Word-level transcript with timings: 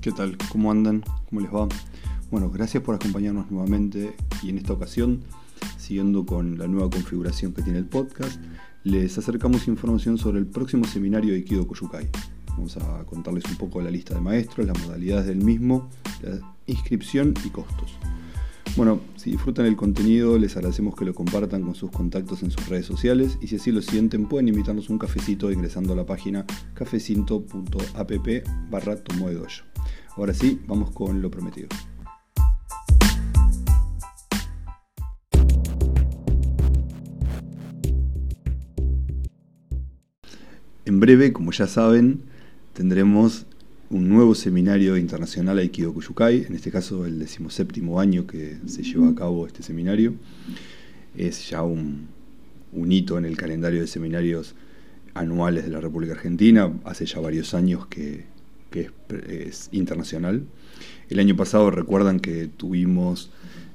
¿Qué 0.00 0.12
tal? 0.12 0.38
¿Cómo 0.52 0.70
andan? 0.70 1.02
¿Cómo 1.28 1.40
les 1.40 1.52
va? 1.52 1.66
Bueno, 2.30 2.50
gracias 2.50 2.84
por 2.84 2.94
acompañarnos 2.94 3.50
nuevamente 3.50 4.14
y 4.44 4.50
en 4.50 4.58
esta 4.58 4.72
ocasión, 4.72 5.24
siguiendo 5.76 6.24
con 6.24 6.56
la 6.56 6.68
nueva 6.68 6.88
configuración 6.88 7.52
que 7.52 7.62
tiene 7.62 7.80
el 7.80 7.84
podcast, 7.84 8.40
les 8.84 9.18
acercamos 9.18 9.66
información 9.66 10.16
sobre 10.16 10.38
el 10.38 10.46
próximo 10.46 10.84
seminario 10.84 11.32
de 11.32 11.38
Aikido 11.38 11.66
Koyukai. 11.66 12.08
Vamos 12.50 12.76
a 12.76 13.04
contarles 13.06 13.44
un 13.46 13.56
poco 13.56 13.82
la 13.82 13.90
lista 13.90 14.14
de 14.14 14.20
maestros, 14.20 14.68
las 14.68 14.80
modalidades 14.84 15.26
del 15.26 15.38
mismo, 15.38 15.90
la 16.22 16.38
inscripción 16.66 17.34
y 17.44 17.48
costos. 17.48 17.98
Bueno, 18.76 19.00
si 19.16 19.32
disfrutan 19.32 19.66
el 19.66 19.74
contenido, 19.74 20.38
les 20.38 20.56
agradecemos 20.56 20.94
que 20.94 21.06
lo 21.06 21.12
compartan 21.12 21.62
con 21.62 21.74
sus 21.74 21.90
contactos 21.90 22.44
en 22.44 22.52
sus 22.52 22.68
redes 22.68 22.86
sociales 22.86 23.36
y 23.40 23.48
si 23.48 23.56
así 23.56 23.72
lo 23.72 23.82
sienten, 23.82 24.28
pueden 24.28 24.46
invitarnos 24.46 24.90
un 24.90 24.98
cafecito 24.98 25.50
ingresando 25.50 25.94
a 25.94 25.96
la 25.96 26.06
página 26.06 26.46
cafecinto.app 26.74 28.28
barra 28.70 28.96
tomoedoyo. 28.96 29.67
Ahora 30.18 30.34
sí, 30.34 30.60
vamos 30.66 30.90
con 30.90 31.22
lo 31.22 31.30
prometido. 31.30 31.68
En 40.84 40.98
breve, 40.98 41.32
como 41.32 41.52
ya 41.52 41.68
saben, 41.68 42.22
tendremos 42.72 43.46
un 43.90 44.08
nuevo 44.08 44.34
seminario 44.34 44.96
internacional 44.96 45.58
Aikido 45.58 45.94
Kuyukai, 45.94 46.46
en 46.46 46.56
este 46.56 46.72
caso 46.72 47.06
el 47.06 47.20
decimoséptimo 47.20 48.00
año 48.00 48.26
que 48.26 48.58
se 48.66 48.82
lleva 48.82 49.10
a 49.10 49.14
cabo 49.14 49.46
este 49.46 49.62
seminario. 49.62 50.14
Es 51.16 51.48
ya 51.48 51.62
un, 51.62 52.08
hito 52.88 53.18
en 53.18 53.24
el 53.24 53.36
calendario 53.36 53.82
de 53.82 53.86
seminarios 53.86 54.56
anuales 55.14 55.62
de 55.62 55.70
la 55.70 55.80
República 55.80 56.14
Argentina, 56.14 56.72
hace 56.82 57.06
ya 57.06 57.20
varios 57.20 57.54
años 57.54 57.86
que, 57.86 58.24
es, 58.72 59.68
internacional. 59.72 60.44
El 61.08 61.18
año 61.18 61.36
pasado 61.36 61.70
recuerdan 61.70 62.20
que 62.20 62.48
tuvimos 62.48 63.30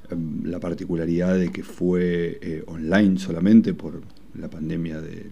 em, 0.10 0.46
la 0.46 0.60
particularidad 0.60 1.38
de 1.38 1.52
que 1.52 1.64
fue 1.64 2.40
eh, 2.42 2.64
online 2.68 3.20
solamente 3.20 3.74
por 3.74 4.02
la 4.36 4.50
pandemia 4.50 5.02
de 5.02 5.28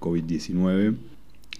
COVID-19 0.00 0.96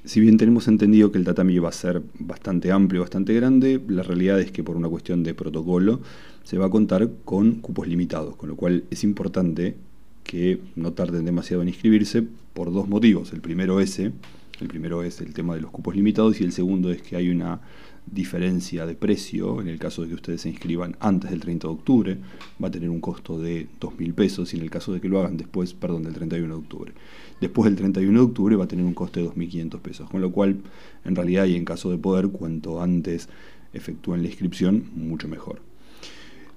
si 0.05 0.21
bien 0.21 0.39
tenemos 0.39 0.67
entendido 0.69 1.13
que 1.13 1.19
el 1.19 1.25
tatami 1.25 1.59
va 1.59 1.69
a 1.69 1.73
ser 1.73 2.03
bastante 2.19 2.73
amplio, 2.73 3.03
bastante 3.03 3.35
grande, 3.35 3.81
la 3.89 4.03
realidad 4.03 4.41
es 4.41 4.51
que 4.51 4.65
por 4.65 4.77
una 4.77 4.89
cuestión 4.89 5.23
de 5.23 5.35
protocolo 5.35 6.01
se 6.45 6.59
va 6.59 6.67
a 6.67 6.71
contar 6.71 7.11
con 7.25 7.57
cupos 7.57 7.87
limitados, 7.87 8.37
con 8.37 8.49
lo 8.49 8.57
cual 8.57 8.85
es 8.91 9.05
importante 9.05 9.77
que 10.25 10.61
no 10.75 10.93
tarden 10.93 11.25
demasiado 11.25 11.63
en 11.63 11.69
inscribirse 11.69 12.25
por 12.55 12.73
dos 12.73 12.89
motivos. 12.89 13.33
El 13.33 13.41
primero 13.41 13.81
ese, 13.81 14.13
el 14.61 14.69
primero 14.69 15.03
es 15.03 15.21
el 15.21 15.33
tema 15.33 15.55
de 15.55 15.61
los 15.61 15.71
cupos 15.71 15.95
limitados 15.95 16.41
y 16.41 16.45
el 16.45 16.53
segundo 16.53 16.91
es 16.91 17.03
que 17.03 17.17
hay 17.17 17.31
una 17.31 17.61
diferencia 18.07 18.87
de 18.87 18.95
precio, 18.95 19.61
en 19.61 19.69
el 19.69 19.79
caso 19.79 20.03
de 20.03 20.09
que 20.09 20.15
ustedes 20.15 20.41
se 20.41 20.49
inscriban 20.49 20.97
antes 21.01 21.31
del 21.31 21.41
30 21.41 21.69
de 21.69 21.73
octubre, 21.73 22.19
va 22.63 22.69
a 22.69 22.71
tener 22.71 22.91
un 22.91 23.01
costo 23.01 23.39
de 23.39 23.69
2.000 23.81 24.15
pesos 24.15 24.53
y 24.53 24.57
en 24.57 24.63
el 24.63 24.71
caso 24.71 24.93
de 24.93 25.01
que 25.01 25.09
lo 25.09 25.21
hagan 25.21 25.37
después, 25.37 25.75
perdón, 25.75 26.03
del 26.03 26.15
31 26.15 26.55
de 26.55 26.61
octubre. 26.61 26.93
Después 27.41 27.67
del 27.67 27.77
31 27.77 28.19
de 28.19 28.25
octubre 28.25 28.57
va 28.57 28.65
a 28.65 28.69
tener 28.69 28.85
un 28.85 28.95
coste 28.95 29.21
de 29.21 29.29
2.500 29.29 29.81
pesos, 29.81 30.11
con 30.11 30.21
lo 30.21 30.33
cual 30.33 30.61
en 31.05 31.15
realidad 31.15 31.47
y 31.47 31.57
en 31.57 31.65
caso 31.65 31.91
de 31.91 31.99
poder, 31.99 32.29
cuanto 32.29 32.83
antes 32.83 33.29
efectúen 33.73 34.23
la 34.23 34.29
inscripción, 34.29 34.85
mucho 34.95 35.29
mejor. 35.29 35.61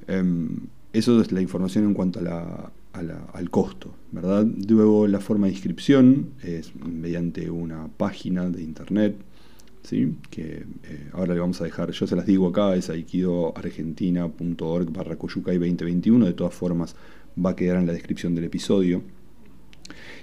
Em, 0.07 0.49
eso 0.91 1.21
es 1.21 1.31
la 1.31 1.41
información 1.41 1.85
en 1.85 1.93
cuanto 1.93 2.19
al 2.93 3.49
costo, 3.49 3.95
¿verdad? 4.11 4.45
Luego 4.69 5.07
la 5.07 5.19
forma 5.19 5.47
de 5.47 5.53
inscripción 5.53 6.33
es 6.43 6.75
mediante 6.75 7.49
una 7.49 7.87
página 7.87 8.47
de 8.49 8.61
internet 8.61 9.15
¿sí? 9.83 10.15
que 10.29 10.65
eh, 10.83 11.09
ahora 11.13 11.33
le 11.33 11.39
vamos 11.39 11.59
a 11.61 11.63
dejar, 11.63 11.89
yo 11.91 12.05
se 12.05 12.15
las 12.15 12.27
digo 12.27 12.47
acá, 12.47 12.75
es 12.75 12.89
aikidoargentina.org 12.89 14.91
barra 14.91 15.15
coyucay 15.15 15.57
2021, 15.57 16.25
de 16.25 16.33
todas 16.33 16.53
formas 16.53 16.97
va 17.43 17.49
a 17.51 17.55
quedar 17.55 17.77
en 17.77 17.87
la 17.87 17.93
descripción 17.93 18.35
del 18.35 18.43
episodio. 18.45 19.01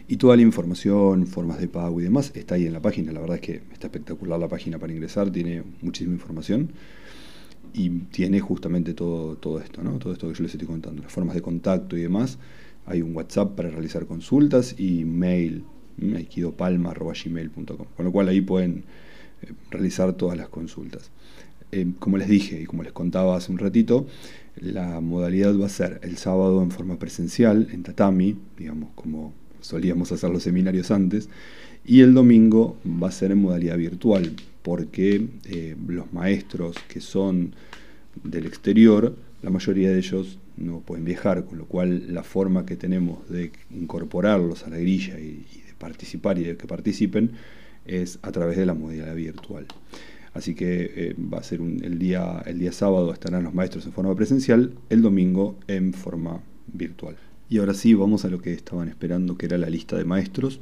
Y 0.06 0.16
toda 0.16 0.36
la 0.36 0.42
información, 0.42 1.26
formas 1.26 1.58
de 1.60 1.68
pago 1.68 2.00
y 2.00 2.04
demás 2.04 2.32
está 2.34 2.54
ahí 2.56 2.66
en 2.66 2.72
la 2.72 2.80
página. 2.80 3.12
La 3.12 3.20
verdad 3.20 3.36
es 3.36 3.42
que 3.42 3.62
está 3.72 3.86
espectacular 3.86 4.40
la 4.40 4.48
página 4.48 4.78
para 4.78 4.92
ingresar, 4.92 5.30
tiene 5.30 5.62
muchísima 5.82 6.14
información 6.14 6.70
y 7.74 7.90
tiene 7.90 8.40
justamente 8.40 8.94
todo, 8.94 9.36
todo 9.36 9.60
esto, 9.60 9.82
¿no? 9.82 9.98
todo 9.98 10.12
esto 10.12 10.28
que 10.28 10.34
yo 10.34 10.42
les 10.42 10.52
estoy 10.52 10.66
contando, 10.66 11.02
las 11.02 11.12
formas 11.12 11.34
de 11.34 11.42
contacto 11.42 11.96
y 11.96 12.02
demás. 12.02 12.38
Hay 12.86 13.02
un 13.02 13.14
WhatsApp 13.14 13.54
para 13.54 13.70
realizar 13.70 14.06
consultas 14.06 14.74
y 14.78 15.04
mail, 15.04 15.64
aikidopalma.gmail.com. 16.16 17.86
Con 17.96 18.04
lo 18.04 18.12
cual 18.12 18.28
ahí 18.28 18.40
pueden 18.40 18.84
eh, 19.42 19.52
realizar 19.70 20.12
todas 20.14 20.36
las 20.36 20.48
consultas. 20.48 21.10
Eh, 21.72 21.92
como 21.98 22.16
les 22.16 22.28
dije 22.28 22.60
y 22.62 22.66
como 22.66 22.82
les 22.82 22.92
contaba 22.92 23.36
hace 23.36 23.52
un 23.52 23.58
ratito, 23.58 24.06
la 24.56 25.00
modalidad 25.00 25.56
va 25.58 25.66
a 25.66 25.68
ser 25.68 26.00
el 26.02 26.16
sábado 26.16 26.62
en 26.62 26.70
forma 26.70 26.98
presencial, 26.98 27.68
en 27.70 27.82
tatami, 27.82 28.36
digamos 28.58 28.90
como 28.94 29.32
solíamos 29.60 30.12
hacer 30.12 30.30
los 30.30 30.42
seminarios 30.42 30.90
antes, 30.90 31.28
y 31.84 32.00
el 32.00 32.14
domingo 32.14 32.76
va 32.84 33.08
a 33.08 33.12
ser 33.12 33.32
en 33.32 33.38
modalidad 33.38 33.76
virtual, 33.76 34.32
porque 34.62 35.28
eh, 35.46 35.76
los 35.88 36.12
maestros 36.12 36.76
que 36.88 37.00
son 37.00 37.54
del 38.22 38.46
exterior, 38.46 39.16
la 39.42 39.50
mayoría 39.50 39.90
de 39.90 39.98
ellos 39.98 40.38
no 40.56 40.80
pueden 40.80 41.04
viajar, 41.04 41.46
con 41.46 41.58
lo 41.58 41.64
cual 41.64 42.12
la 42.12 42.22
forma 42.22 42.66
que 42.66 42.76
tenemos 42.76 43.28
de 43.28 43.52
incorporarlos 43.70 44.64
a 44.64 44.70
la 44.70 44.78
grilla 44.78 45.18
y 45.18 45.44
de 45.66 45.74
participar 45.78 46.38
y 46.38 46.44
de 46.44 46.56
que 46.56 46.66
participen 46.66 47.30
es 47.86 48.18
a 48.22 48.30
través 48.30 48.58
de 48.58 48.66
la 48.66 48.74
modalidad 48.74 49.14
virtual. 49.14 49.66
Así 50.32 50.54
que 50.54 50.92
eh, 50.94 51.16
va 51.18 51.38
a 51.38 51.42
ser 51.42 51.60
el, 51.60 51.98
día, 51.98 52.42
el 52.46 52.58
día 52.58 52.72
sábado 52.72 53.12
estarán 53.12 53.42
los 53.42 53.54
maestros 53.54 53.84
en 53.86 53.92
forma 53.92 54.14
presencial, 54.14 54.74
el 54.88 55.02
domingo 55.02 55.58
en 55.66 55.92
forma 55.92 56.40
virtual. 56.72 57.16
Y 57.50 57.58
ahora 57.58 57.74
sí, 57.74 57.94
vamos 57.94 58.24
a 58.24 58.28
lo 58.28 58.40
que 58.40 58.54
estaban 58.54 58.88
esperando, 58.88 59.36
que 59.36 59.46
era 59.46 59.58
la 59.58 59.68
lista 59.68 59.98
de 59.98 60.04
maestros. 60.04 60.60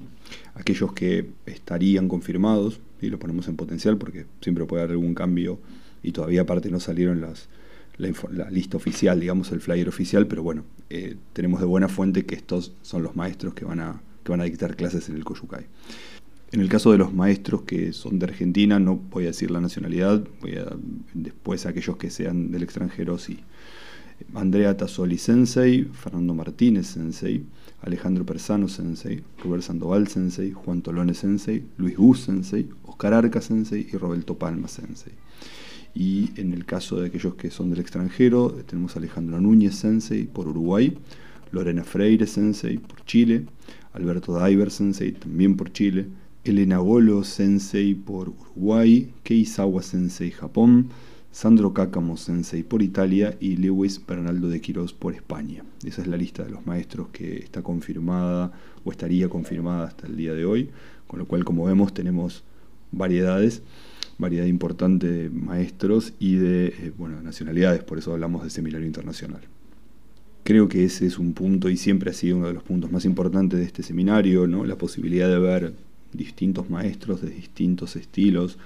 Aquellos 0.55 0.93
que 0.95 1.29
estarían 1.47 2.09
confirmados, 2.09 2.81
y 3.01 3.09
lo 3.09 3.19
ponemos 3.19 3.47
en 3.49 3.57
potencial 3.57 3.99
porque 3.99 4.27
siempre 4.41 4.65
puede 4.65 4.83
haber 4.83 4.93
algún 4.93 5.15
cambio 5.15 5.59
y 6.03 6.13
todavía 6.13 6.43
aparte 6.43 6.71
no 6.71 6.81
salieron 6.81 7.21
la, 7.21 7.35
lista 8.51 8.77
oficial, 8.77 9.21
digamos 9.21 9.51
el 9.53 9.61
flyer 9.61 9.89
oficial, 9.89 10.27
pero 10.27 10.43
bueno, 10.43 10.65
eh, 10.91 11.17
tenemos 11.33 11.61
de 11.61 11.67
buena 11.67 11.89
fuente 11.89 12.25
que 12.25 12.35
estos 12.35 12.73
son 12.83 13.03
los 13.03 13.17
maestros 13.17 13.55
que 13.55 13.65
van 13.65 13.81
a, 13.81 14.01
que 14.25 14.31
van 14.31 14.41
a 14.41 14.45
dictar 14.45 14.77
clases 14.77 15.09
en 15.09 15.17
el 15.17 15.25
Koyukai. 15.25 15.67
En 16.51 16.61
el 16.61 16.69
caso 16.69 16.93
de 16.93 16.99
los 16.99 17.13
maestros 17.13 17.63
que 17.63 17.93
son 17.93 18.19
de 18.19 18.27
Argentina, 18.27 18.79
no 18.79 18.97
voy 18.97 19.25
a 19.25 19.29
decir 19.29 19.51
la 19.51 19.61
nacionalidad, 19.61 20.27
voy 20.41 20.57
a 20.57 20.67
después 21.13 21.67
aquellos 21.67 21.97
que 21.97 22.11
sean 22.11 22.51
del 22.51 22.63
extranjero, 22.63 23.19
sí. 23.19 23.41
Andrea 24.35 24.75
Tassoli 24.77 25.17
Sensei, 25.17 25.89
Fernando 25.93 26.35
Martínez 26.35 26.87
Sensei, 26.87 27.45
Alejandro 27.81 28.25
Persano 28.25 28.69
Sensei, 28.69 29.23
Robert 29.43 29.63
Sandoval 29.63 30.09
Sensei, 30.09 30.53
Juan 30.53 30.83
Tolone 30.83 31.15
Sensei, 31.15 31.65
Luis 31.77 31.97
Gus 31.97 32.21
Sensei, 32.25 32.69
Oscar 32.85 33.15
Arca 33.15 33.41
Sensei 33.41 33.89
y 33.93 33.97
Roberto 33.97 34.37
Palma 34.37 34.69
Sensei. 34.69 35.13
Y 35.95 36.31
en 36.37 36.53
el 36.53 36.65
caso 36.65 37.01
de 37.01 37.07
aquellos 37.07 37.35
que 37.35 37.51
son 37.51 37.71
del 37.71 37.81
extranjero, 37.81 38.51
tenemos 38.67 38.95
a 38.95 38.99
Alejandro 38.99 39.41
Núñez 39.41 39.75
Sensei 39.77 40.25
por 40.25 40.49
Uruguay, 40.49 40.97
Lorena 41.53 41.85
Freire 41.85 42.27
Sensei 42.27 42.79
por 42.79 43.05
Chile, 43.05 43.47
Alberto 43.93 44.39
Diver 44.45 44.71
Sensei 44.71 45.13
también 45.13 45.57
por 45.57 45.73
Chile, 45.73 46.07
Elena 46.45 46.79
Golo 46.79 47.25
Sensei 47.25 47.95
por 47.95 48.29
Uruguay, 48.29 49.13
Keisawa 49.23 49.83
Sensei 49.83 50.31
Japón, 50.31 50.89
Sandro 51.41 51.73
Cácamo 51.73 52.17
Sensei 52.17 52.65
por 52.65 52.83
Italia 52.83 53.37
y 53.39 53.59
Lewis 53.59 54.05
Bernaldo 54.05 54.49
de 54.49 54.61
Quirós 54.61 54.93
por 54.93 55.15
España. 55.15 55.63
Esa 55.87 56.03
es 56.03 56.09
la 56.09 56.17
lista 56.17 56.43
de 56.43 56.51
los 56.51 56.67
maestros 56.67 57.11
que 57.11 57.37
está 57.37 57.63
confirmada 57.63 58.51
o 58.83 58.91
estaría 58.91 59.29
confirmada 59.29 59.87
hasta 59.87 60.09
el 60.09 60.17
día 60.17 60.35
de 60.35 60.45
hoy, 60.45 60.71
con 61.07 61.21
lo 61.21 61.29
cual 61.29 61.45
como 61.45 61.65
vemos 61.65 61.95
tenemos 61.95 62.43
variedades, 62.91 63.63
variedad 64.19 64.47
importante 64.47 65.07
de 65.07 65.31
maestros 65.31 66.13
y 66.19 66.35
de 66.35 66.67
eh, 66.67 66.93
bueno, 66.99 67.23
nacionalidades, 67.23 67.85
por 67.85 67.99
eso 67.99 68.13
hablamos 68.13 68.43
de 68.43 68.51
seminario 68.51 68.89
internacional. 68.89 69.43
Creo 70.43 70.69
que 70.69 70.83
ese 70.83 71.07
es 71.07 71.21
un 71.21 71.35
punto 71.35 71.71
y 71.71 71.77
siempre 71.77 72.11
ha 72.11 72.15
sido 72.15 72.39
uno 72.39 72.49
de 72.49 72.55
los 72.55 72.65
puntos 72.65 72.91
más 72.91 73.05
importantes 73.05 73.61
de 73.61 73.65
este 73.65 73.85
seminario, 73.85 74.49
¿no? 74.49 74.65
la 74.65 74.77
posibilidad 74.77 75.29
de 75.29 75.39
ver 75.39 75.75
distintos 76.13 76.69
maestros 76.69 77.23
de 77.23 77.31
distintos 77.31 77.95
estilos 77.95 78.59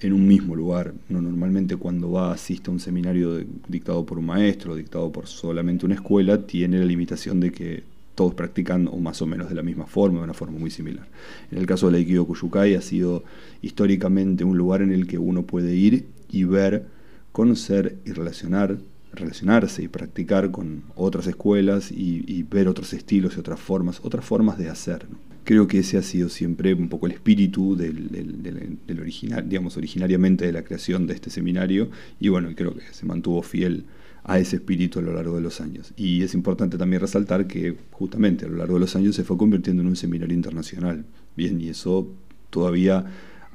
en 0.00 0.12
un 0.12 0.26
mismo 0.26 0.54
lugar. 0.54 0.94
no 1.08 1.20
normalmente 1.22 1.76
cuando 1.76 2.10
va 2.10 2.32
asiste 2.32 2.70
a 2.70 2.72
un 2.72 2.80
seminario 2.80 3.44
dictado 3.68 4.04
por 4.04 4.18
un 4.18 4.26
maestro, 4.26 4.76
dictado 4.76 5.10
por 5.12 5.26
solamente 5.26 5.86
una 5.86 5.94
escuela, 5.94 6.46
tiene 6.46 6.78
la 6.78 6.84
limitación 6.84 7.40
de 7.40 7.52
que 7.52 7.82
todos 8.16 8.34
practican 8.34 8.88
o 8.88 8.96
más 8.96 9.22
o 9.22 9.26
menos 9.26 9.48
de 9.48 9.54
la 9.54 9.62
misma 9.62 9.86
forma, 9.86 10.18
de 10.18 10.24
una 10.24 10.34
forma 10.34 10.58
muy 10.58 10.70
similar. 10.70 11.06
En 11.52 11.58
el 11.58 11.66
caso 11.66 11.86
del 11.86 11.96
Aikido 11.96 12.26
Kuyukai 12.26 12.74
ha 12.74 12.80
sido 12.80 13.22
históricamente 13.62 14.42
un 14.42 14.56
lugar 14.56 14.82
en 14.82 14.90
el 14.90 15.06
que 15.06 15.18
uno 15.18 15.42
puede 15.42 15.76
ir 15.76 16.06
y 16.30 16.44
ver, 16.44 16.86
conocer 17.32 17.98
y 18.04 18.12
relacionar, 18.12 18.78
relacionarse 19.12 19.82
y 19.82 19.88
practicar 19.88 20.50
con 20.50 20.84
otras 20.94 21.26
escuelas 21.26 21.92
y, 21.92 22.42
ver 22.44 22.68
otros 22.68 22.92
estilos 22.94 23.36
y 23.36 23.40
otras 23.40 23.60
formas, 23.60 24.00
otras 24.02 24.24
formas 24.24 24.58
de 24.58 24.70
hacer. 24.70 25.06
Creo 25.46 25.68
que 25.68 25.78
ese 25.78 25.96
ha 25.96 26.02
sido 26.02 26.28
siempre 26.28 26.74
un 26.74 26.88
poco 26.88 27.06
el 27.06 27.12
espíritu 27.12 27.76
del, 27.76 28.98
original, 29.00 29.48
digamos, 29.48 29.76
originariamente 29.76 30.44
de 30.44 30.50
la 30.50 30.64
creación 30.64 31.06
de 31.06 31.14
este 31.14 31.30
seminario 31.30 31.88
y 32.18 32.30
bueno, 32.30 32.48
creo 32.56 32.74
que 32.74 32.82
se 32.90 33.06
mantuvo 33.06 33.42
fiel 33.42 33.84
a 34.24 34.40
ese 34.40 34.56
espíritu 34.56 34.98
a 34.98 35.02
lo 35.02 35.14
largo 35.14 35.36
de 35.36 35.42
los 35.42 35.60
años. 35.60 35.92
Y 35.96 36.24
es 36.24 36.34
importante 36.34 36.76
también 36.78 37.00
resaltar 37.00 37.46
que 37.46 37.76
justamente 37.92 38.44
a 38.44 38.48
lo 38.48 38.56
largo 38.56 38.74
de 38.74 38.80
los 38.80 38.96
años 38.96 39.14
se 39.14 39.22
fue 39.22 39.38
convirtiendo 39.38 39.82
en 39.82 39.88
un 39.88 39.94
seminario 39.94 40.34
internacional. 40.34 41.04
Bien, 41.36 41.60
y 41.60 41.68
eso 41.68 42.12
todavía 42.50 43.06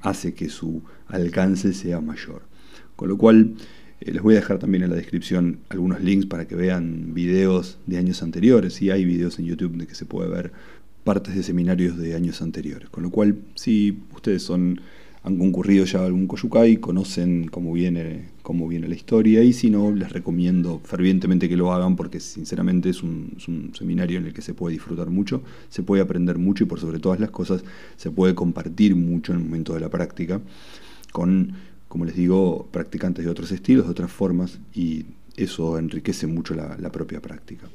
hace 0.01 0.33
que 0.33 0.47
su 0.47 0.83
alcance 1.07 1.73
sea 1.73 1.99
mayor. 1.99 2.43
Con 2.95 3.09
lo 3.09 3.17
cual, 3.17 3.55
eh, 3.99 4.13
les 4.13 4.21
voy 4.21 4.35
a 4.35 4.39
dejar 4.39 4.59
también 4.59 4.85
en 4.85 4.91
la 4.91 4.95
descripción 4.95 5.59
algunos 5.67 6.01
links 6.01 6.25
para 6.25 6.47
que 6.47 6.55
vean 6.55 7.13
videos 7.13 7.79
de 7.85 7.97
años 7.97 8.23
anteriores. 8.23 8.81
Y 8.81 8.91
hay 8.91 9.03
videos 9.03 9.39
en 9.39 9.45
YouTube 9.47 9.75
de 9.75 9.87
que 9.87 9.95
se 9.95 10.05
puede 10.05 10.29
ver 10.29 10.53
partes 11.03 11.35
de 11.35 11.43
seminarios 11.43 11.97
de 11.97 12.15
años 12.15 12.41
anteriores. 12.41 12.89
Con 12.89 13.03
lo 13.03 13.09
cual, 13.09 13.37
si 13.55 13.99
ustedes 14.13 14.43
son 14.43 14.79
han 15.23 15.37
concurrido 15.37 15.85
ya 15.85 15.99
a 15.99 16.05
algún 16.05 16.25
Koyukai, 16.25 16.77
conocen 16.77 17.47
cómo 17.47 17.73
viene, 17.73 18.29
cómo 18.41 18.67
viene 18.67 18.87
la 18.87 18.95
historia 18.95 19.43
y 19.43 19.53
si 19.53 19.69
no, 19.69 19.91
les 19.91 20.11
recomiendo 20.11 20.81
fervientemente 20.83 21.47
que 21.47 21.57
lo 21.57 21.71
hagan 21.71 21.95
porque 21.95 22.19
sinceramente 22.19 22.89
es 22.89 23.03
un, 23.03 23.33
es 23.37 23.47
un, 23.47 23.71
seminario 23.75 24.17
en 24.17 24.25
el 24.25 24.33
que 24.33 24.41
se 24.41 24.55
puede 24.55 24.73
disfrutar 24.73 25.09
mucho, 25.11 25.43
se 25.69 25.83
puede 25.83 26.01
aprender 26.01 26.39
mucho 26.39 26.63
y 26.63 26.67
por 26.67 26.79
sobre 26.79 26.99
todas 26.99 27.19
las 27.19 27.29
cosas 27.29 27.63
se 27.97 28.09
puede 28.09 28.33
compartir 28.33 28.95
mucho 28.95 29.31
en 29.31 29.39
el 29.39 29.45
momento 29.45 29.75
de 29.75 29.81
la 29.81 29.89
práctica 29.89 30.41
con, 31.11 31.53
como 31.87 32.05
les 32.05 32.15
digo, 32.15 32.67
practicantes 32.71 33.23
de 33.23 33.29
otros 33.29 33.51
estilos, 33.51 33.85
de 33.85 33.91
otras 33.91 34.11
formas 34.11 34.59
y 34.73 35.05
eso 35.37 35.77
enriquece 35.77 36.25
mucho 36.25 36.55
la, 36.55 36.77
la 36.79 36.91
propia 36.91 37.21
práctica. 37.21 37.69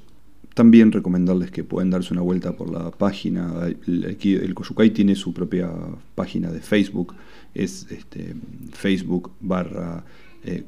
También 0.56 0.90
recomendarles 0.90 1.50
que 1.50 1.64
pueden 1.64 1.90
darse 1.90 2.14
una 2.14 2.22
vuelta 2.22 2.56
por 2.56 2.72
la 2.72 2.90
página. 2.90 3.66
El, 3.86 4.04
el 4.06 4.90
tiene 4.94 5.14
su 5.14 5.34
propia 5.34 5.70
página 6.14 6.50
de 6.50 6.60
Facebook. 6.60 7.14
Es 7.52 7.86
este, 7.90 8.34
Facebook 8.72 9.32
barra 9.38 10.02
eh, 10.42 10.64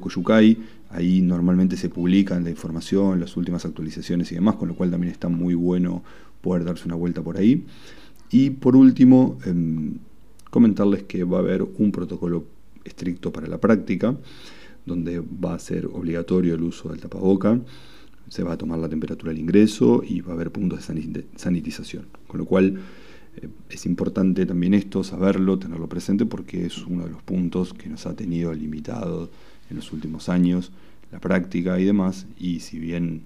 Koyukai. 0.00 0.56
Ahí 0.90 1.20
normalmente 1.20 1.76
se 1.76 1.88
publican 1.88 2.44
la 2.44 2.50
información, 2.50 3.18
las 3.18 3.36
últimas 3.36 3.64
actualizaciones 3.64 4.30
y 4.30 4.36
demás, 4.36 4.54
con 4.54 4.68
lo 4.68 4.76
cual 4.76 4.92
también 4.92 5.10
está 5.10 5.28
muy 5.28 5.54
bueno 5.54 6.04
poder 6.40 6.62
darse 6.62 6.84
una 6.86 6.94
vuelta 6.94 7.20
por 7.20 7.36
ahí. 7.36 7.64
Y 8.30 8.50
por 8.50 8.76
último, 8.76 9.40
em, 9.46 9.94
comentarles 10.48 11.02
que 11.02 11.24
va 11.24 11.38
a 11.38 11.40
haber 11.40 11.62
un 11.78 11.90
protocolo 11.90 12.44
estricto 12.84 13.32
para 13.32 13.48
la 13.48 13.58
práctica, 13.58 14.16
donde 14.86 15.18
va 15.18 15.54
a 15.54 15.58
ser 15.58 15.86
obligatorio 15.86 16.54
el 16.54 16.62
uso 16.62 16.90
del 16.90 17.00
tapaboca 17.00 17.58
se 18.28 18.42
va 18.42 18.54
a 18.54 18.58
tomar 18.58 18.78
la 18.78 18.88
temperatura 18.88 19.32
del 19.32 19.40
ingreso 19.40 20.02
y 20.06 20.20
va 20.20 20.32
a 20.32 20.34
haber 20.34 20.50
puntos 20.50 20.86
de 20.86 21.24
sanitización. 21.36 22.06
Con 22.26 22.38
lo 22.38 22.46
cual 22.46 22.80
eh, 23.36 23.48
es 23.70 23.86
importante 23.86 24.46
también 24.46 24.74
esto, 24.74 25.04
saberlo, 25.04 25.58
tenerlo 25.58 25.88
presente, 25.88 26.26
porque 26.26 26.66
es 26.66 26.78
uno 26.86 27.04
de 27.04 27.10
los 27.10 27.22
puntos 27.22 27.74
que 27.74 27.88
nos 27.88 28.06
ha 28.06 28.14
tenido 28.14 28.52
limitado 28.54 29.30
en 29.70 29.76
los 29.76 29.92
últimos 29.92 30.28
años, 30.28 30.72
la 31.12 31.20
práctica 31.20 31.78
y 31.78 31.84
demás, 31.84 32.26
y 32.38 32.60
si 32.60 32.78
bien 32.78 33.22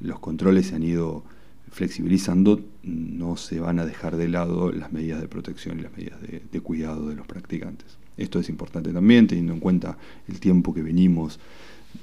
los 0.00 0.18
controles 0.18 0.66
se 0.68 0.76
han 0.76 0.82
ido 0.82 1.24
flexibilizando, 1.70 2.60
no 2.82 3.36
se 3.36 3.58
van 3.58 3.78
a 3.78 3.86
dejar 3.86 4.16
de 4.16 4.28
lado 4.28 4.70
las 4.72 4.92
medidas 4.92 5.20
de 5.20 5.28
protección 5.28 5.78
y 5.78 5.82
las 5.82 5.96
medidas 5.96 6.18
de 6.20 6.60
cuidado 6.60 7.08
de 7.08 7.16
los 7.16 7.26
practicantes. 7.26 7.96
Esto 8.16 8.38
es 8.38 8.48
importante 8.48 8.92
también, 8.92 9.26
teniendo 9.26 9.54
en 9.54 9.60
cuenta 9.60 9.96
el 10.28 10.38
tiempo 10.38 10.74
que 10.74 10.82
venimos 10.82 11.40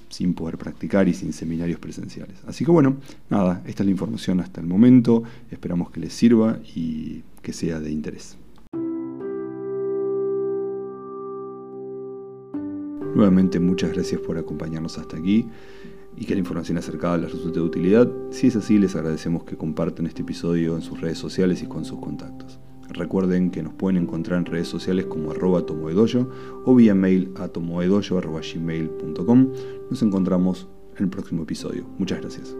sin 0.09 0.33
poder 0.33 0.57
practicar 0.57 1.07
y 1.07 1.13
sin 1.13 1.33
seminarios 1.33 1.79
presenciales. 1.79 2.37
Así 2.47 2.65
que 2.65 2.71
bueno, 2.71 2.97
nada, 3.29 3.61
esta 3.65 3.83
es 3.83 3.87
la 3.87 3.91
información 3.91 4.39
hasta 4.39 4.61
el 4.61 4.67
momento, 4.67 5.23
esperamos 5.51 5.91
que 5.91 5.99
les 5.99 6.13
sirva 6.13 6.59
y 6.75 7.23
que 7.41 7.53
sea 7.53 7.79
de 7.79 7.91
interés. 7.91 8.37
Nuevamente 13.15 13.59
muchas 13.59 13.91
gracias 13.91 14.21
por 14.21 14.37
acompañarnos 14.37 14.97
hasta 14.97 15.17
aquí 15.17 15.45
y 16.15 16.25
que 16.25 16.33
la 16.33 16.39
información 16.39 16.77
acercada 16.77 17.17
les 17.17 17.31
resulte 17.31 17.59
de 17.59 17.65
utilidad. 17.65 18.09
Si 18.31 18.47
es 18.47 18.55
así, 18.55 18.77
les 18.77 18.95
agradecemos 18.95 19.43
que 19.43 19.57
compartan 19.57 20.05
este 20.05 20.21
episodio 20.21 20.75
en 20.75 20.81
sus 20.81 20.99
redes 21.01 21.17
sociales 21.17 21.61
y 21.63 21.65
con 21.65 21.85
sus 21.85 21.99
contactos. 21.99 22.59
Recuerden 22.89 23.51
que 23.51 23.63
nos 23.63 23.73
pueden 23.73 24.03
encontrar 24.03 24.39
en 24.39 24.45
redes 24.45 24.67
sociales 24.67 25.05
como 25.05 25.31
arroba 25.31 25.65
tomoedoyo 25.65 26.29
o 26.65 26.75
vía 26.75 26.93
mail 26.95 27.31
a 27.37 27.47
tomoedoyo.gmail.com. 27.47 29.47
Nos 29.89 30.01
encontramos 30.01 30.67
en 30.97 31.05
el 31.05 31.09
próximo 31.09 31.43
episodio. 31.43 31.85
Muchas 31.97 32.19
gracias. 32.21 32.53